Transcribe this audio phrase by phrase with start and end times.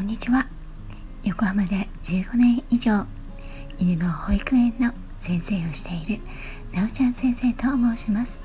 [0.00, 0.48] こんにちは。
[1.24, 3.04] 横浜で15年以上
[3.76, 6.22] 犬の保育園の先生をしている
[6.72, 8.42] なおちゃん先生と申します。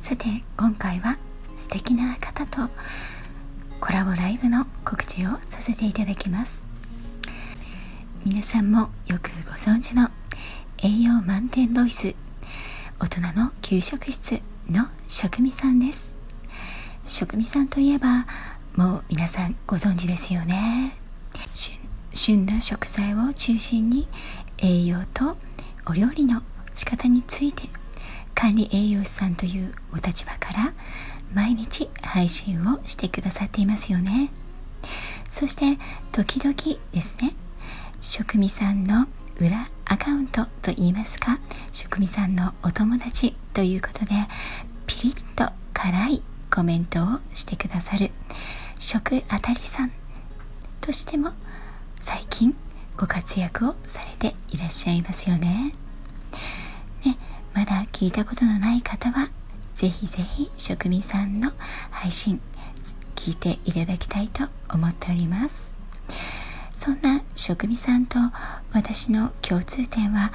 [0.00, 0.24] さて
[0.56, 1.18] 今回は
[1.54, 2.72] 素敵な方と
[3.82, 6.66] コラボライブの告知をさせていただきます。
[8.24, 10.08] 皆さんもよくご存知の
[10.82, 12.16] 栄養満点ボイス
[12.98, 16.16] 大人の給食室の職味さんです。
[17.04, 18.26] 職味さんといえば
[18.76, 20.92] もう皆さんご存知ですよね。
[22.12, 24.06] 旬な食材を中心に
[24.58, 25.38] 栄養と
[25.88, 26.42] お料理の
[26.74, 27.62] 仕方について
[28.34, 30.74] 管理栄養士さんというお立場から
[31.34, 34.30] 毎日配信をしてくださっていますよね。
[35.30, 35.78] そして
[36.12, 36.54] 時々
[36.92, 37.34] ですね
[38.00, 39.06] 食味さんの
[39.40, 41.38] 裏アカウントといいますか
[41.72, 44.10] 食味さんのお友達ということで
[44.86, 46.22] ピリッと辛い
[46.54, 48.10] コメントをしてくださる
[48.78, 49.92] 食あたりさん
[50.80, 51.30] としても
[51.98, 52.54] 最近
[52.96, 55.72] ご活躍をされていらっしゃいますよね。
[57.04, 57.18] ね、
[57.54, 59.28] まだ聞いたことのない方は
[59.74, 61.50] ぜひぜひ職味さんの
[61.90, 62.40] 配信
[63.14, 65.74] 聞いていただきたいと思っております。
[66.74, 68.18] そんな職味さんと
[68.72, 70.32] 私の共通点は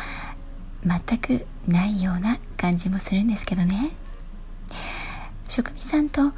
[0.84, 3.92] 全くないような感じもするんですけどね。
[5.48, 6.34] 職味さんと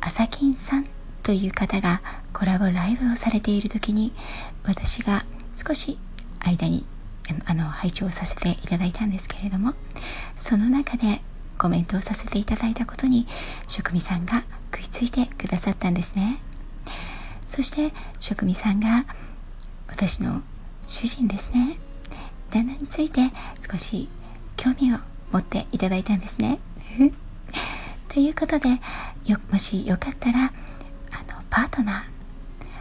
[0.00, 0.86] 朝金さん
[1.30, 4.12] という方がコラボライブをされている時に
[4.64, 6.00] 私が少し
[6.40, 6.84] 間に
[7.46, 9.74] あの拝聴させていただいたんですけれども
[10.34, 11.20] その中で
[11.56, 13.28] コメントをさせていただいたことに
[13.68, 14.42] 職味さんが
[14.74, 16.38] 食いついてくださったんですね。
[17.46, 19.04] そして職味さんが
[19.86, 20.42] 私の
[20.84, 21.78] 主人ですね。
[22.50, 23.20] 旦那について
[23.70, 24.08] 少し
[24.56, 24.96] 興味を
[25.30, 26.58] 持っていただいたんですね。
[28.12, 28.68] ということで
[29.26, 30.52] よもしよかったら
[31.50, 32.02] パートナー。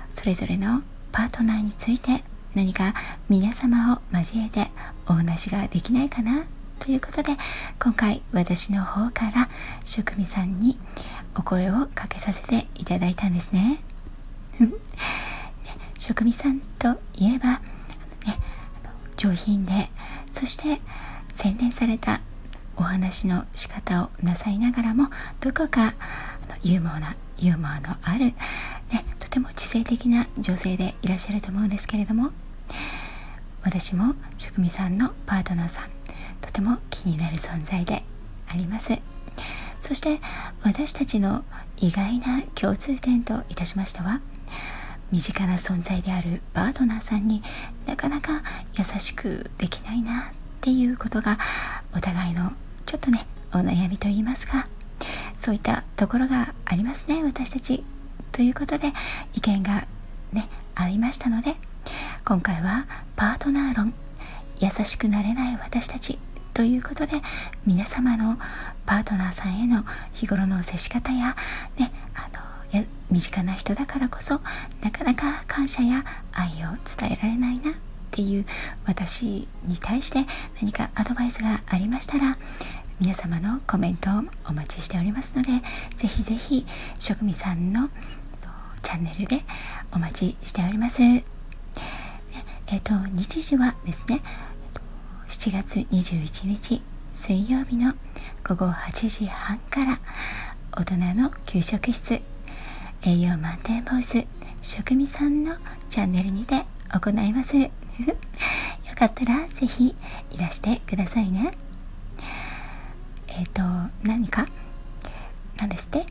[0.10, 2.24] それぞれのパートナーについて
[2.56, 2.94] 何か
[3.28, 4.72] 皆様を交えて
[5.08, 6.46] お話ができないかな？
[6.80, 7.36] ということで
[7.80, 9.50] 今回私の方から
[9.84, 10.78] 職味さんに
[11.36, 13.82] お声をかけさせていただいたんですね。
[14.60, 14.70] ね
[15.98, 17.60] 職味さんといえば、ね、
[19.18, 19.72] 上品で
[20.30, 20.82] そして
[21.34, 22.22] 洗練された
[22.78, 25.10] お話の仕方をなさりながらも
[25.42, 25.94] どこか
[26.64, 28.34] ユーモアなユーモアのある、ね、
[29.20, 32.32] とても知性的な女性でいらっしゃると思うんですけれども
[33.64, 35.90] 私も職味さんのパートナーさん
[36.42, 38.04] とても気になる存在で
[38.48, 39.00] あります。
[39.80, 40.20] そして
[40.64, 41.44] 私たちの
[41.78, 44.22] 意外な共通点といたしましては
[45.12, 47.42] 身近な存在であるパートナーさんに
[47.88, 48.44] なかなか
[48.78, 50.24] 優しくできないなっ
[50.62, 51.38] ていうことが
[51.96, 52.52] お互いの
[52.86, 54.68] ちょっとねお悩みと言いますか
[55.40, 57.86] そういったところがありますね私たち。
[58.34, 58.92] ということで
[59.34, 59.84] 意見が
[60.34, 61.56] ねありましたので
[62.26, 62.86] 今回は
[63.16, 63.94] パートナー論
[64.60, 66.20] 優しくなれない私たち
[66.54, 67.14] ということで
[67.66, 68.38] 皆様の
[68.86, 69.84] パートナーさんへの
[70.14, 71.36] 日頃の接し方や
[71.78, 72.30] ねあ
[72.78, 74.42] の身近な人だからこそ
[74.84, 77.74] なかなか感謝や愛を伝えられないなっ
[78.12, 78.46] ていう
[78.86, 80.26] 私に対して
[80.62, 82.38] 何かアドバイスがありましたら
[83.00, 84.14] 皆様のコメントを
[84.50, 85.52] お待ちしておりますので
[85.96, 86.66] ぜひぜひ
[86.98, 87.90] 職味さんの
[88.84, 89.42] チャンネルで
[89.94, 91.02] お待ちしております。
[91.02, 94.22] えっ、と、日時はですね、
[95.28, 97.94] 7月21日水曜日の
[98.44, 100.00] 午後8時半から
[100.72, 102.22] 大人の給食室
[103.04, 104.28] 栄養満点ボイス
[104.62, 105.56] 食味さんの
[105.90, 107.56] チャンネルにて行います。
[107.58, 107.70] よ
[108.96, 109.96] かったらぜひ
[110.32, 111.69] いらしてくださいね。
[113.40, 113.62] えっ、ー、と
[114.04, 114.48] 何か？
[115.58, 116.06] 何ですって？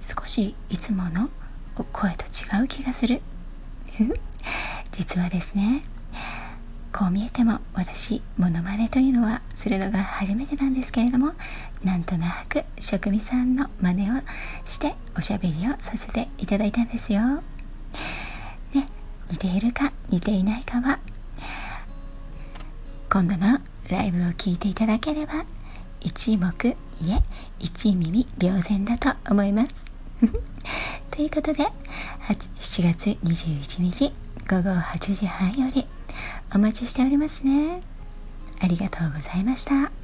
[0.00, 1.30] 少しいつもの
[1.92, 3.22] 声と違う気がする。
[4.90, 5.82] 実はですね
[6.92, 11.32] こう見えても私モノマネというのはするのが初めてなんですけれども
[11.84, 14.14] なんとなく職味さんの真似を
[14.64, 17.20] しておしゃべりをさせていただいたんですよ。
[18.74, 18.86] ね、
[19.30, 20.98] 似ているか似ていないかは
[23.10, 23.58] 今度の
[23.88, 25.44] ライブを聞いていただければ
[26.04, 27.22] 一目いえ
[27.58, 29.86] 一耳瞭然だと思います。
[31.10, 31.64] ということで
[32.28, 34.12] 7月21日
[34.48, 35.86] 午後8時半より
[36.54, 37.82] お待ちしておりますね。
[38.60, 40.01] ありがとうございました。